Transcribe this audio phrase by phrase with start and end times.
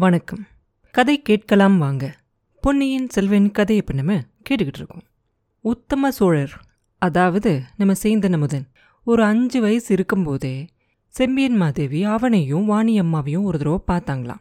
[0.00, 0.46] வணக்கம்.
[0.90, 2.16] கதை கேட்கலாம் வாங்க.
[2.60, 4.20] பொன்னியின் செல்வன் கதையை இப்போ நம்ம
[4.50, 5.02] கேட்டுக்கிட்டு இருக்கோம்.
[5.60, 6.60] உத்தம சோழர்
[6.98, 8.68] அதாவது நம்ம சேந்தன் அமுதன்
[9.04, 10.66] ஒரு அஞ்சு வயசு இருக்கும்போதே
[11.08, 14.40] செம்பியன் மாதேவி அவனையும் வாணி அம்மாவையும் ஒரு தடவை பார்த்தாங்களாம்.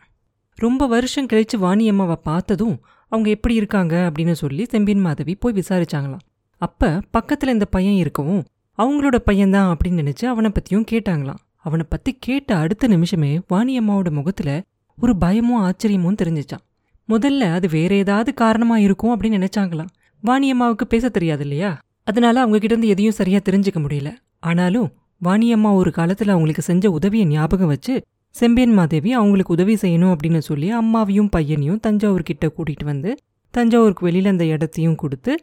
[0.56, 6.26] ரொம்ப வருஷம் கழிச்சு வாணி அம்மாவை பார்த்ததும் அவங்க எப்படி இருக்காங்க அப்படின்னு சொல்லி செம்பியன் மாதவி போய் விசாரிச்சாங்களாம்.
[6.58, 8.46] அப்போ பக்கத்தில் இந்த பையன் இருக்கவும்
[8.78, 11.48] அவங்களோட பையன்தான் அப்படின்னு நினச்சி அவனை பற்றியும் கேட்டாங்களாம்.
[11.56, 14.64] அவனை பற்றி கேட்ட அடுத்த நிமிஷமே வாணி அம்மாவோட முகத்தில்
[15.02, 16.66] ஒரு பயமும் ஆச்சரியமும் தெரிஞ்சிச்சான்.
[17.10, 19.88] முதல்ல அது வேற ஏதாவது காரணமா இருக்கும் அப்படின்னு நினைச்சாங்களாம்.
[20.22, 21.80] வாணி அம்மாவுக்கு பேச தெரியாது இல்லையா?
[22.04, 24.14] அதனால அவங்க கிட்ட இருந்து எதையும் சரியா தெரிஞ்சுக்க முடியல.
[24.40, 24.92] ஆனாலும்
[25.24, 30.78] வாணியம்மா ஒரு காலத்துல அவங்களுக்கு செஞ்ச உதவியை ஞாபகம் வச்சு செம்பியன் மாதேவி அவங்களுக்கு உதவி செய்யணும் அப்படின்னு சொல்லி
[30.78, 33.18] அம்மாவையும் பையனையும் தஞ்சாவூர் கிட்ட கூட்டிட்டு வந்து
[33.52, 35.38] தஞ்சாவூருக்கு வெளியில அந்த இடத்தையும் கொடுத்து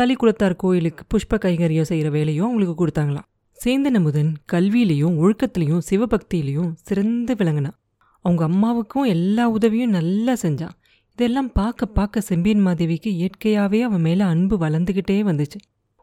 [0.00, 3.28] தளிக்குளத்தார் கோயிலுக்கு புஷ்ப கைங்கரியம் செய்கிற வேலையும் அவங்களுக்கு கொடுத்தாங்களாம்.
[3.64, 7.81] சேந்தனமுதன் கல்வியிலையும் ஒழுக்கத்திலையும் சிவபக்தியிலையும் சிறந்து விளங்கினான்.
[8.24, 10.74] அவங்க அம்மாவுக்கும் எல்லா உதவியும் நல்லா செஞ்சான்.
[11.12, 15.58] இதெல்லாம் பார்க்க பார்க்க செம்பியன் மாதேவிக்கு இயற்கையாகவே அவன் மேலே அன்பு வளர்ந்துக்கிட்டே வந்துச்சு.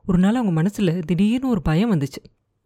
[0.05, 2.21] ஒரு நாள் அவங்க மனசில் திடீர்னு ஒரு பயம் வந்துச்சு.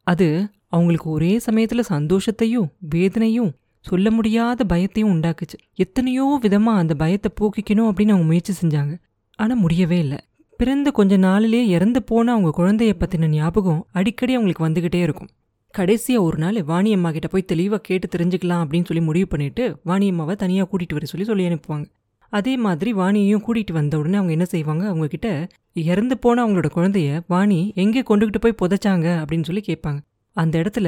[0.08, 0.28] அது
[0.68, 3.52] அவங்களுக்கு ஒரே சமயத்தில் சந்தோஷத்தையும் வேதனையும்
[3.86, 5.58] சொல்ல முடியாத பயத்தையும் உண்டாக்குச்சு.
[5.74, 8.94] எத்தனையோ விதமாக அந்த பயத்தை போக்கிக்கணும் அப்படின்னு அவங்க முயற்சி செஞ்சாங்க.
[9.40, 10.18] ஆனால் முடியவே இல்லை.
[10.58, 15.30] பிறந்த கொஞ்ச நாளிலேயே இறந்து போன அவங்க குழந்தைய பற்றின ஞாபகம் அடிக்கடி அவங்களுக்கு வந்துக்கிட்டே இருக்கும்.
[15.74, 20.68] கடைசியாக ஒரு நாள் வாணியம்மா கிட்ட போய் தெளிவாக கேட்டு தெரிஞ்சுக்கலாம் அப்படின்னு சொல்லி முடிவு பண்ணிட்டு வாணியம்மாவை தனியாக
[20.72, 21.86] கூட்டிகிட்டு வர சொல்லி சொல்லி அனுப்புவாங்க.
[22.34, 24.84] அதே மாதிரி வாணியையும் கூட்டிகிட்டு வந்த உடனே அவங்க என்ன செய்வாங்க?
[24.92, 25.30] அவங்கக்கிட்ட
[25.74, 30.00] இறந்து போன அவங்களோட குழந்தைய வாணி எங்கே கொண்டுகிட்டு போய் புதைச்சாங்க அப்படின்னு சொல்லி கேட்பாங்க.
[30.36, 30.88] அந்த இடத்துல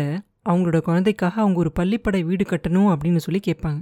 [0.49, 3.81] அவங்களோட குழந்தைக்காக அவங்க ஒரு பள்ளிப்படை வீடு கட்டணும் அப்படின்னு சொல்லி கேட்பாங்க.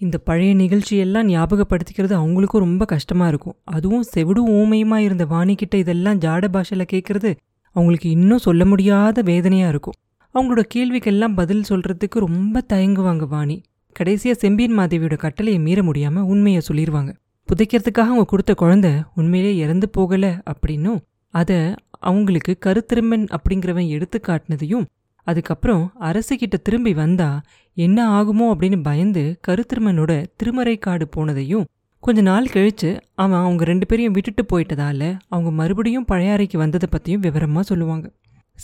[0.00, 3.56] இந்த பழைய நிகழ்ச்சியெல்லாம் ஞாபகப்படுத்திக்கிறது அவங்களுக்கும் ரொம்ப கஷ்டமாக இருக்கும்.
[3.76, 7.32] அதுவும் செவிடு ஊமையுமா இருந்த வாணிக்கிட்ட இதெல்லாம் ஜாட பாஷையில் கேட்குறது
[7.76, 9.98] அவங்களுக்கு இன்னும் சொல்ல முடியாத வேதனையாக இருக்கும்.
[10.34, 13.62] அவங்களோட கேள்விக்கெல்லாம் பதில் சொல்றதுக்கு ரொம்ப தயங்குவாங்க வாணி.
[14.00, 17.10] கடைசியா செம்பியன் மாதேவியோட கட்டளையை மீற முடியாம உண்மையை சொல்லிடுவாங்க
[17.48, 21.00] புதைக்கிறதுக்காக அவங்க கொடுத்த குழந்தை உண்மையிலே இறந்து போகல அப்படின்னும்
[21.34, 21.56] அதை
[21.90, 24.84] அவங்களுக்கு கருத்திருமன் அப்படிங்கிறவன் எடுத்து காட்டினதையும்
[25.24, 27.42] அதுக்கப்புறம் அரசுகிட்ட திரும்பி வந்தா
[27.74, 31.64] என்ன ஆகுமோ அப்படின்னு பயந்து கருத்திருமனோட திருமறை காடு போனதையும்
[32.00, 37.60] கொஞ்ச நாள் கழிச்சு அவன் அவங்க ரெண்டு பேரையும் விட்டுட்டு போயிட்டதால அவங்க மறுபடியும் பழையாறைக்கு வந்ததை பத்தியும் விவரமா
[37.60, 38.06] சொல்லுவாங்க.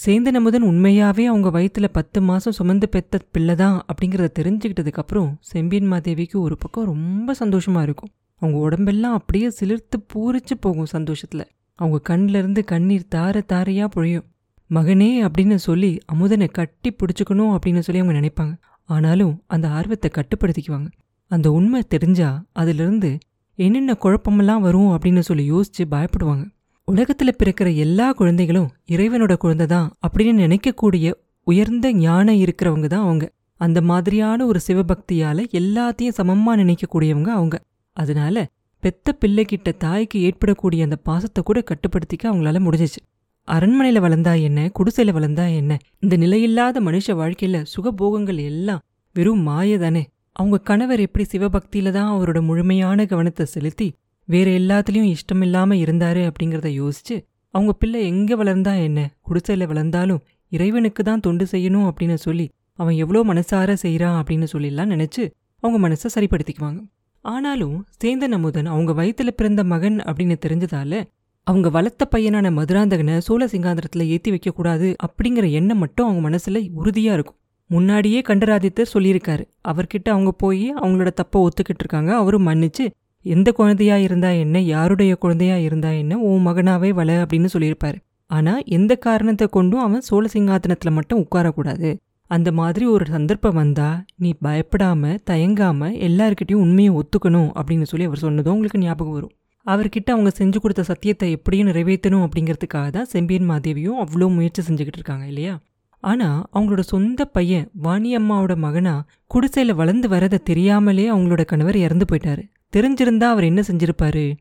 [0.05, 6.37] சேந்தன் அமுதன் உண்மையாவே அவங்க வயிற்றுல பத்து மாசம் சுமந்து பெத்த பிள்ளை தான் அப்படிங்கிறத தெரிஞ்சுக்கிட்டதுக்கப்புறம் செம்பியன் மாதேவிக்கு
[6.37, 8.09] ஒரு பக்கம் ரொம்ப சந்தோஷமா இருக்கும்.
[8.35, 11.45] அவங்க உடம்பெல்லாம் அப்படியே சிலிர்த்து பூரிச்சு போகும் சந்தோஷத்துல.
[11.75, 14.25] அவங்க கண்ணிலிருந்து இருந்து கண்ணீர் தார தாரையா பொழியும்.
[14.71, 18.57] மகனே அப்படின்னு சொல்லி அமுதனை கட்டி பிடிச்சிக்கணும் அப்படின்னு சொல்லி அவங்க நினைப்பாங்க.
[18.85, 20.87] ஆனாலும் அந்த ஆர்வத்தை கட்டுப்படுத்திக்குவாங்க.
[21.27, 23.19] அந்த உண்மை தெரிஞ்சா அதிலிருந்து
[23.55, 26.55] என்னென்ன குழப்பமெல்லாம் வரும் அப்படின்னு சொல்லி யோசிச்சு பயப்படுவாங்க.
[26.89, 31.07] உலகத்துல பிறக்கிற எல்லா குழந்தைகளும் இறைவனோட குழந்தை தான் அப்படின்னு நினைக்கக்கூடிய
[31.47, 33.25] உயர்ந்த ஞானம் இருக்கிறவங்க தான் அவங்க.
[33.61, 37.57] அந்த மாதிரியான ஒரு சிவபக்தியால எல்லாத்தையும் சமமா நினைக்கக்கூடியவங்க அவங்க.
[37.97, 38.37] அதனால
[38.83, 43.01] பெத்த பிள்ளைகிட்ட தாய்க்கு ஏற்படக்கூடிய அந்த பாசத்தை கூட கட்டுப்படுத்திக்க அவங்களால முடிஞ்சிச்சு.
[43.49, 48.83] அரண்மனையில வளர்ந்தா என்ன குடிசையில வளர்ந்தா என்ன இந்த நிலையில்லாத மனுஷ வாழ்க்கையில சுகபோகங்கள் எல்லாம்
[49.17, 53.87] வெறும் மாய தானே அவங்க கணவர் எப்படி சிவபக்தியில தான் அவரோட முழுமையான கவனத்தை செலுத்தி
[54.29, 57.17] வேற எல்லாத்துலயும் இஷ்டமில்லாம இருந்தாரு அப்படிங்கறத யோசிச்சு
[57.55, 59.01] அவங்க பிள்ளை எங்க வளர்ந்தா என்ன?
[59.23, 65.25] குடிசையில் வளர்ந்தாலும் இறைவனுக்கு தான் தொண்டு செய்யணும் அப்படின்னு சொல்லி அவன் எவ்வளோ மனசார செய்கிறான் அப்படின்னு சொல்லிலாம் நினைச்சு
[65.63, 66.81] அவங்க மனசை சரிப்படுத்திக்குவாங்க.
[67.25, 71.03] ஆனாலும் சேந்தன் அமுதன் அவங்க வயித்துல பிறந்த மகன் அப்படின்னு தெரிஞ்சதால
[71.47, 77.39] அவங்க வளர்த்த பையனான மதுராந்தகனை சோழ சிங்காந்திரத்துல ஏத்தி வைக்கக்கூடாது அப்படிங்கிற எண்ணம் மட்டும் அவங்க மனசுல உறுதியா இருக்கும்.
[77.71, 79.45] முன்னாடியே கண்டராதித்தர் சொல்லியிருக்காரு.
[79.69, 82.17] அவர்கிட்ட அவங்க போய் அவங்களோட தப்ப ஒத்துக்கிட்டு இருக்காங்க.
[82.17, 82.87] அவரும் மன்னிச்சு
[83.27, 87.99] எந்த குழந்தையா இருந்தா என்ன யாருடைய குழந்தையா இருந்தா என்ன உன் மகனாவே வள அப்படின்னு சொல்லியிருப்பாரு.
[88.31, 91.91] ஆனா எந்த காரணத்தை கொண்டும் அவன் சோழ சிங்காதனத்துல மட்டும் உட்காரக்கூடாது.
[92.31, 98.55] அந்த மாதிரி ஒரு சந்தர்ப்பம் வந்தா நீ பயப்படாம தயங்காம எல்லாருக்கிட்டையும் உண்மையை ஒத்துக்கணும் அப்படின்னு சொல்லி அவர் சொன்னதும்
[98.55, 99.35] உங்களுக்கு ஞாபகம் வரும்.
[99.67, 105.27] அவர்கிட்ட அவங்க செஞ்சு கொடுத்த சத்தியத்தை எப்படியும் நிறைவேற்றணும் அப்படிங்கிறதுக்காக தான் செம்பியன் மாதேவியும் அவ்வளோ முயற்சி செஞ்சுக்கிட்டு இருக்காங்க
[105.27, 105.55] இல்லையா?
[106.03, 108.95] ஆனால் அவங்களோட சொந்த பையன் வாணி அம்மாவோட மகனா
[109.27, 112.45] குடிசையில் வளர்ந்து வரதை தெரியாமலே அவங்களோட கணவர் இறந்து போயிட்டாரு.
[112.77, 114.37] தெரிஞ்சிருந்தா அவர் என்ன செஞ்சிருப்பாரு?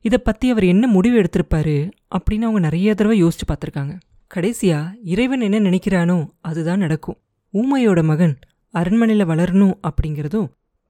[0.00, 1.90] இதை பற்றி அவர் என்ன முடிவு எடுத்திருப்பாரு?
[2.16, 3.94] அப்படின்னு அவங்க நிறைய தடவை யோசிச்சு பார்த்துருக்காங்க.
[4.26, 7.18] கடைசியாக இறைவன் என்ன நினைக்கிறானோ அதுதான் நடக்கும்.
[7.54, 8.38] ஊமையோட மகன்
[8.74, 10.48] அரண்மனையில் வளரணும் அப்படிங்கிறதும்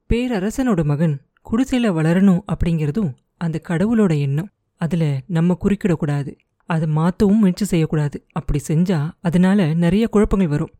[0.09, 4.49] பேரரசனோட மகன் குடிசையில் வளரணும் அப்படிங்கிறதும் அந்த கடவுளோட எண்ணம்.
[4.81, 6.31] அதில் நம்ம குறுக்கிடக்கூடாது.
[6.65, 8.25] அதை மாற்றவும் முயற்சி செய்யக்கூடாது.
[8.31, 10.73] அப்படி செஞ்சால் அதனால நிறைய குழப்பங்கள் வரும்.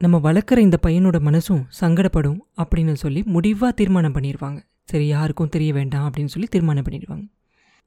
[0.00, 4.58] நம்ம வளர்க்குற இந்த பையனோட மனசும் சங்கடப்படும் அப்படின்னு சொல்லி முடிவாக தீர்மானம் பண்ணிடுவாங்க
[4.88, 7.24] சரி யாருக்கும் தெரிய வேண்டாம் அப்படின்னு சொல்லி தீர்மானம் பண்ணிடுவாங்க.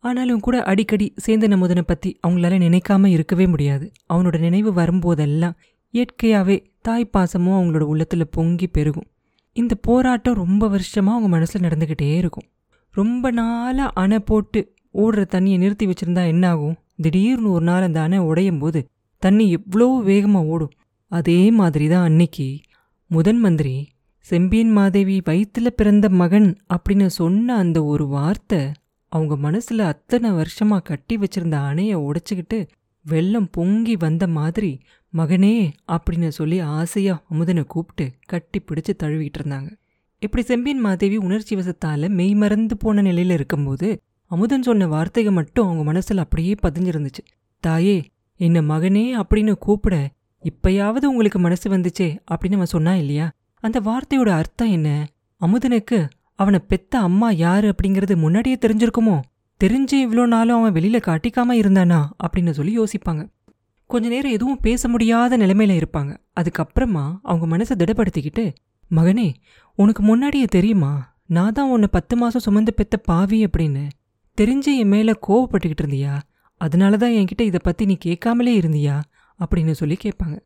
[0.03, 3.85] ஆனாலும் கூட அடிக்கடி சேந்தன் அமுதனை பற்றி அவங்களால நினைக்காம இருக்கவே முடியாது.
[4.13, 5.55] அவனோட நினைவு வரும்போதெல்லாம்
[5.93, 9.07] இயற்கையாகவே தாய் பாசமும் அவங்களோட உள்ளத்தில் பொங்கி பெருகும்.
[9.55, 12.47] இந்த போராட்டம் ரொம்ப வருஷமாக அவங்க மனசில் நடந்துக்கிட்டே இருக்கும்.
[12.93, 14.59] ரொம்ப நாளாக அணை போட்டு
[14.93, 18.79] ஓடுற தண்ணியை நிறுத்தி வச்சுருந்தா என்ன ஆகும் திடீர்னு ஒரு நாள் அந்த அணை உடையும் போது
[19.23, 20.73] தண்ணி எவ்வளோ வேகமாக ஓடும்?
[21.11, 22.47] அதே மாதிரி தான் அன்னைக்கு
[23.11, 23.73] முதன் மந்திரி
[24.29, 28.71] செம்பியன் மாதேவி வயிற்றில் பிறந்த மகன் அப்படின்னு சொன்ன அந்த ஒரு வார்த்தை
[29.07, 32.67] அவங்க மனசுல அத்தனை வருஷமா கட்டி வச்சிருந்த அணைய உடைச்சிக்கிட்டு
[33.05, 34.79] வெள்ளம் பொங்கி வந்த மாதிரி
[35.17, 39.69] மகனே அப்படின்னு சொல்லி ஆசையா அமுதனை கூப்பிட்டு கட்டி பிடிச்சு தழுவிட்டு இருந்தாங்க.
[40.19, 45.93] இப்படி செம்பியன் மாதேவி உணர்ச்சி வசத்தால மெய் மறந்து போன நிலையில இருக்கும்போது அமுதன் சொன்ன வார்த்தைகள் மட்டும் அவங்க
[45.93, 47.23] மனசுல அப்படியே பதிஞ்சிருந்துச்சு.
[47.59, 47.97] தாயே
[48.39, 50.09] என்ன மகனே அப்படின்னு கூப்பிட
[50.43, 53.31] இப்பயாவது உங்களுக்கு மனசு வந்துச்சே அப்படின்னு அவன் சொன்னா இல்லையா?
[53.59, 55.07] அந்த வார்த்தையோட அர்த்தம் என்ன?
[55.41, 59.19] அமுதனுக்கு அவனை பெத்த அம்மா யாரு அப்படிங்கிறது முன்னாடியே தெரிஞ்சிருக்குமோ?
[59.63, 62.09] தெரிஞ்சு இவ்வளோ நாளும் அவன் வெளியில காட்டிக்காம இருந்தானா?
[62.27, 63.29] அப்படின்னு சொல்லி யோசிப்பாங்க.
[63.85, 66.17] கொஞ்ச நேரம் எதுவும் பேச முடியாத நிலைமையில இருப்பாங்க.
[66.39, 68.53] அதுக்கப்புறமா அவங்க மனசை திடப்படுத்திக்கிட்டு
[68.95, 69.33] மகனே
[69.75, 71.17] உனக்கு முன்னாடியே தெரியுமா?
[71.25, 73.89] நான் தான் உன்னை பத்து மாசம் சுமந்து பெத்த பாவி அப்படின்னு.
[74.41, 76.19] தெரிஞ்சு என் மேல கோவப்பட்டுக்கிட்டு இருந்தியா?
[76.57, 79.01] அதனால தான் என்கிட்ட இதை பத்தி நீ கேட்காமலே இருந்தியா?
[79.39, 80.39] அப்படின்னு சொல்லி கேட்பாங்க.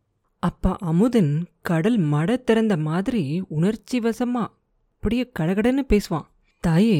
[0.47, 4.41] அப்பா அமுதன் கடல் மட திறந்த மாதிரி உணர்ச்சி வசமா
[4.95, 6.25] அப்படியே கடகடன்னு பேசுவான்.
[6.63, 6.97] தாயே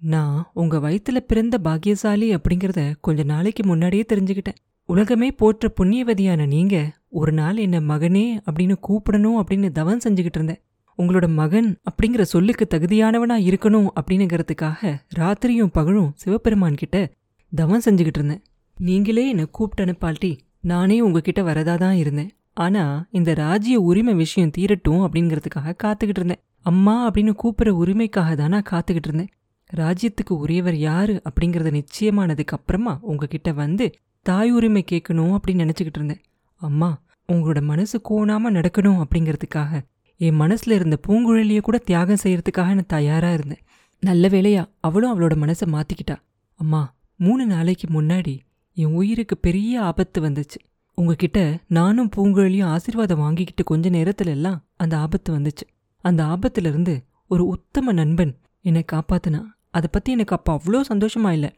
[0.00, 4.60] நான் உங்க வயிற்றில் பிறந்த பாக்கியசாலி அப்படிங்கிறத கொஞ்ச நாளைக்கு முன்னாடியே தெரிஞ்சுக்கிட்டேன்.
[4.84, 6.76] உலகமே போற்ற புண்ணியவதியான நீங்க
[7.08, 10.62] ஒரு நாள் என்ன மகனே அப்படின்னு கூப்பிடணும் அப்படின்னு தவம் செஞ்சுக்கிட்டு இருந்தேன்.
[10.98, 17.12] உங்களோட மகன் அப்படிங்கிற சொல்லுக்கு தகுதியானவனா இருக்கணும் அப்படிங்கிறதுக்காக ராத்திரியும் பகலும் சிவபெருமான் கிட்ட
[17.52, 18.42] தவம் செஞ்சுக்கிட்டு இருந்தேன்.
[18.76, 22.30] நீங்களே என்னை கூப்பிட்டு அனுப்பால்ட்டி நானே உங்ககிட்ட வரதா தான் இருந்தேன்.
[22.56, 26.42] ஆனா இந்த ராஜ்ய உரிமை விஷயம் தீரட்டும் அப்படிங்கிறதுக்காக காத்துக்கிட்டு இருந்தேன்.
[26.62, 29.32] அம்மா அப்படின்னு கூப்பிடுற உரிமைக்காக தான் நான் காத்துக்கிட்டு இருந்தேன்.
[29.76, 33.86] ராஜ்யத்துக்கு உரியவர் யாரு அப்படிங்கறது நிச்சயமானதுக்கு அப்புறமா உங்ககிட்ட வந்து
[34.22, 36.22] தாய் உரிமை கேட்கணும் அப்படின்னு நினைச்சுக்கிட்டு இருந்தேன்.
[36.56, 36.90] அம்மா
[37.32, 39.80] உங்களோட மனசு கோணாம நடக்கணும் அப்படிங்கிறதுக்காக
[40.20, 43.62] என் மனசுல இருந்த பூங்குழலிய கூட தியாகம் செய்யறதுக்காக நான் தயாரா இருந்தேன்.
[44.02, 46.16] நல்ல வேளையா அவளும் அவளோட மனசை மாத்திக்கிட்டா.
[46.54, 48.38] அம்மா மூணு நாளைக்கு முன்னாடி
[48.74, 50.58] என் உயிருக்கு பெரிய ஆபத்து வந்துச்சு.
[50.98, 55.66] உங்ககிட்ட நானும் பூங்குழலியும் ஆசீர்வாதம் வாங்கிக்கிட்டு கொஞ்ச நேரத்துல எல்லாம் அந்த ஆபத்து வந்துச்சு.
[56.04, 59.40] அந்த ஆபத்துல இருந்து ஒரு உத்தம நண்பன் என்னை காப்பாத்துனா.
[59.70, 61.50] அதை பத்தி எனக்கு அப்போ அவ்வளோ சந்தோஷமா இல்லை.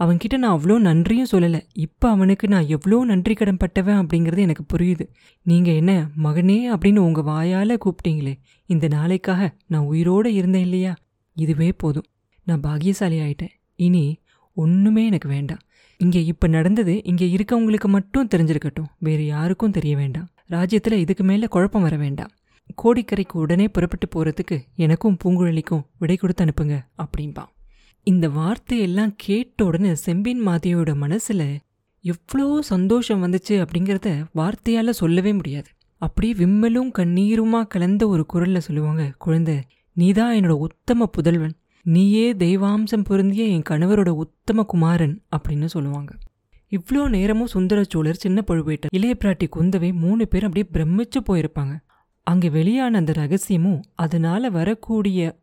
[0.00, 1.60] அவன்கிட்ட நான் அவ்வளோ நன்றியும் சொல்லலை.
[1.72, 5.06] இப்போ அவனுக்கு நான் எவ்வளோ நன்றி கடன் பட்டவன் அப்படிங்கிறது எனக்கு புரியுது.
[5.42, 5.92] நீங்கள் என்ன
[6.22, 8.34] மகனே அப்படின்னு உங்கள் வாயால் கூப்பிட்டீங்களே
[8.66, 10.94] இந்த நாளைக்காக நான் உயிரோடு இருந்தேன் இல்லையா?
[11.36, 12.08] இதுவே போதும்.
[12.44, 13.54] நான் பாக்கியசாலி ஆயிட்டேன்.
[13.76, 14.04] இனி
[14.56, 15.62] ஒன்றுமே எனக்கு வேண்டாம்.
[16.02, 18.90] இங்கே இப்போ நடந்தது இங்கே இருக்கவங்களுக்கு மட்டும் தெரிஞ்சிருக்கட்டும்.
[19.06, 20.28] வேறு யாருக்கும் தெரிய வேண்டாம்.
[20.46, 22.30] ராஜ்யத்தில் இதுக்கு மேலே குழப்பம் வர வேண்டாம்.
[22.82, 27.50] கோடிக்கரைக்கு உடனே புறப்பட்டு போகிறதுக்கு எனக்கும் பூங்குழலிக்கும் விடை கொடுத்து அனுப்புங்க அப்படின்பான்
[28.06, 31.48] இந்த வார்த்தையெல்லாம் கேட்ட உடனே செம்பின் மாதியோட மனசில்
[32.04, 35.68] எவ்வளோ சந்தோஷம் வந்துச்சு அப்படிங்கிறத வார்த்தையால் சொல்லவே முடியாது.
[36.02, 39.56] அப்படியே விம்மலும் கண்ணீருமா கலந்த ஒரு குரலில் சொல்லுவாங்க குழந்தை
[39.96, 41.54] நீதான் என்னோட உத்தம புதல்வன்.
[41.84, 46.16] நீயே தெய்வாம்சம் பொருந்திய என் கணவரோட உத்தம குமாரன் அப்படின்னு சொல்லுவாங்க.
[46.70, 51.74] இவ்வளோ நேரமும் சுந்தர சோழர் சின்ன பழுவேட்டர் இளைய பிராட்டி குந்தவை மூணு பேர் அப்படியே பிரமிச்சு போயிருப்பாங்க.
[52.22, 55.38] அங்கே வெளியான அந்த ரகசியமும் அதனால வரக்கூடிய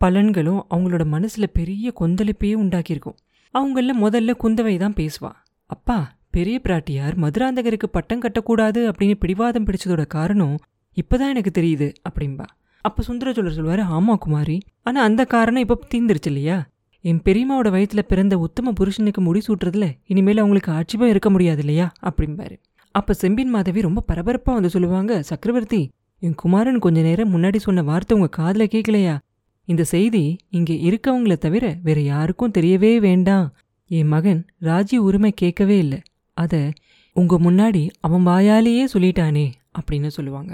[0.00, 3.18] பலன்களும் அவங்களோட மனசுல பெரிய கொந்தளிப்பையே உண்டாக்கியிருக்கும்.
[3.54, 5.32] அவங்கள முதல்ல குந்தவை தான் பேசுவா.
[5.66, 10.56] அப்பா பெரிய பிராட்டியார் மதுராந்தகருக்கு பட்டம் கட்டக்கூடாது அப்படின்னு பிடிவாதம் பிடிச்சதோட காரணம்
[10.96, 12.44] இப்பதான் எனக்கு தெரியுது அப்படின்பா
[12.80, 14.60] அப்ப சுந்தரச்சோழர் சொல்வாரு ஆமா குமாரி.
[14.82, 16.58] ஆனா அந்த காரணம் இப்போ தீந்துருச்சு இல்லையா?
[17.00, 21.92] என் பெரியம்மாவோட வயித்துல பிறந்த உத்தம புருஷனுக்கு முடி சூட்டுறதுல இனிமேல் அவங்களுக்கு ஆட்சிபம் இருக்க முடியாது இல்லையா?
[22.02, 22.56] அப்படிம்பாரு.
[22.94, 25.90] அப்ப செம்பின் மாதவி ரொம்ப பரபரப்பா வந்து சொல்லுவாங்க சக்கரவர்த்தி
[26.22, 29.14] என் குமாரன் கொஞ்ச நேரம் முன்னாடி சொன்ன வார்த்தை உங்க காதுல கேட்கலையா
[29.68, 33.46] இந்த செய்தி இங்கே இருக்கவங்கள தவிர வேற யாருக்கும் தெரியவே வேண்டாம்.
[33.90, 36.00] என் மகன் ராஜ்ய உரிமை கேட்கவே இல்லை.
[36.36, 36.72] அத
[37.16, 39.46] உங்க முன்னாடி அவன் வாயாலேயே சொல்லிட்டானே
[39.78, 40.52] அப்படின்னு சொல்லுவாங்க.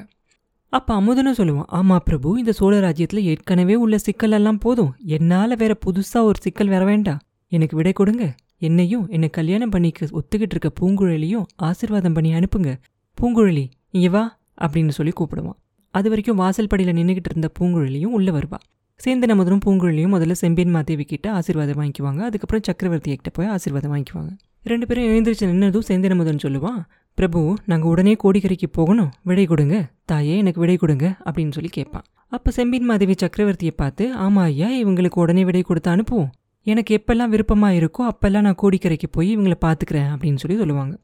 [0.73, 4.95] அப்ப அமுதனும் சொல்லுவான் ஆமா பிரபு இந்த சோழ ராஜ்யத்துல ஏற்கனவே உள்ள சிக்கல் எல்லாம் போதும்.
[5.17, 7.21] என்னால வேற புதுசா ஒரு சிக்கல் வர வேண்டாம்
[7.53, 8.35] எனக்கு விடை கொடுங்க.
[8.59, 12.73] என்னையும் என்னை கல்யாணம் பண்ணிக்க ஒத்துக்கிட்டு இருக்க பூங்குழலியும் ஆசிர்வாதம் பண்ணி அனுப்புங்க.
[13.19, 15.59] பூங்குழலி இங்கே வா அப்படின்னு சொல்லி கூப்பிடுவான்.
[15.91, 18.59] அது வரைக்கும் வாசல் படியில் நின்றுக்கிட்டு இருந்த பூங்குழலியும் உள்ளே வருவா.
[19.01, 22.21] சேந்தன முதலும் பூங்குழலியும் முதல்ல செம்பியன் மாதேவி கிட்ட ஆசீர்வாதம் வாங்கிக்குவாங்க.
[22.29, 24.33] அதுக்கப்புறம் சக்கரவர்த்தி கிட்ட போய் ஆசீர்வாதம் வாங்கிக்குவாங்க.
[24.63, 26.81] ரெண்டு பேரும் எழுந்திரிச்சு நின்னதும் சேந்தன முதன் சொல்லுவான்
[27.19, 29.13] பிரபு நாங்கள் உடனே கோடிக்கரைக்கு போகணும்.
[29.29, 29.77] விடை கொடுங்க.
[30.11, 32.05] தாயே எனக்கு விடை கொடுங்க அப்படின்னு சொல்லி கேட்பான்
[32.37, 36.31] அப்போ செம்பின் மாதவி சக்கரவர்த்தியை பார்த்து ஆமா ஐயா இவங்களுக்கு உடனே விடை கொடுத்து அனுப்புவோம்.
[36.67, 40.95] எனக்கு எப்பெல்லாம் விருப்பமா இருக்கோ அப்பெல்லாம் நான் கோடிக்கரைக்கு போய் இவங்களை பார்த்துக்கிறேன் அப்படின்னு சொல்லி சொல்லுவாங்க.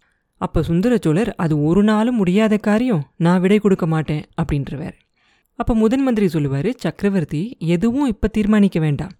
[0.40, 3.02] அப்போ சுந்தரச்சோழர் அது ஒரு நாளும் முடியாத காரியம்.
[3.26, 4.96] நான் விடை கொடுக்க மாட்டேன் அப்படின்றவார்.
[5.58, 7.42] அப்போ முதன் மந்திரி சொல்லுவார் சக்கரவர்த்தி
[7.74, 9.14] எதுவும் இப்போ தீர்மானிக்க வேண்டாம்.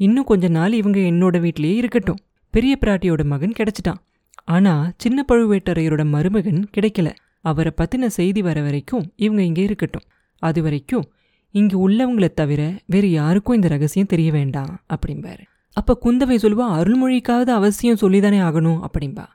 [0.00, 2.20] இன்னும் கொஞ்ச நாள் இவங்க என்னோட வீட்டிலேயே இருக்கட்டும்.
[2.54, 4.00] பெரிய பிராட்டியோட மகன் கிடச்சிட்டான்.
[4.48, 7.08] ஆனா சின்ன பழுவேட்டரையரோட மருமகன் கிடைக்கல.
[7.40, 10.06] அவரை பத்தின செய்தி வர வரைக்கும் இவங்க இங்கே இருக்கட்டும்.
[10.42, 11.04] அது வரைக்கும்
[11.54, 15.44] இங்க உள்ளவங்கள தவிர வேற யாருக்கும் இந்த ரகசியம் தெரிய வேண்டாம் அப்படிம்பாரு.
[15.76, 19.26] அப்ப குந்தவை சொல்லுவா அருள்மொழிக்காவது அவசியம் சொல்லிதானே ஆகணும் அப்படிம்பா.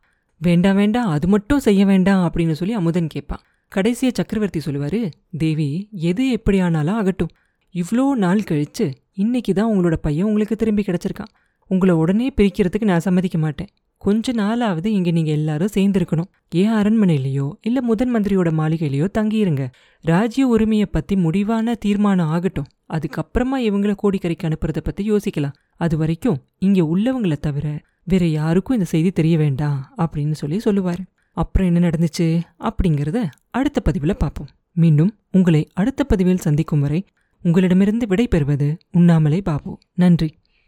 [0.42, 5.00] வேண்டாம் வேண்டாம் அது மட்டும் செய்ய வேண்டாம் அப்படின்னு சொல்லி அமுதன் கேட்பான் கடைசிய சக்கரவர்த்தி சொல்லுவாரு
[5.38, 7.32] தேவி எது எப்படியானாலும் ஆகட்டும்.
[7.76, 11.32] இவ்வளோ நாள் கழிச்சு இன்னைக்கு தான் உங்களோட பையன் உங்களுக்கு திரும்பி கிடைச்சிருக்கான்.
[11.72, 13.70] உங்களை உடனே பிரிக்கிறதுக்கு நான் சம்மதிக்க மாட்டேன்.
[14.00, 16.30] கொஞ்ச நாளாவது இங்க நீங்க எல்லாரும் சேர்ந்திருக்கணும்.
[16.50, 19.64] ஏன் அரண்மனையிலேயோ இல்ல முதன் மந்திரியோட மாளிகையிலயோ தங்கியிருங்க.
[20.02, 22.70] ராஜ்ய உரிமையை பத்தி முடிவான தீர்மானம் ஆகட்டும்.
[22.90, 25.54] அதுக்கப்புறமா இவங்கள கோடிக்கரைக்கு அனுப்புறதை பத்தி யோசிக்கலாம்.
[25.76, 31.06] அது வரைக்கும் இங்க உள்ளவங்கள தவிர வேற யாருக்கும் இந்த செய்தி தெரிய வேண்டாம் அப்படின்னு சொல்லி சொல்லுவாரு.
[31.34, 32.42] அப்புறம் என்ன நடந்துச்சு?
[32.60, 34.48] அப்படிங்கிறத அடுத்த பதிவில் பார்ப்போம்.
[34.74, 37.06] மீண்டும் உங்களை அடுத்த பதிவில் சந்திக்கும் வரை
[37.44, 39.80] உங்களிடமிருந்து விடை பெறுவது உண்ணாமலே பாபு.
[39.94, 40.34] நன்றி.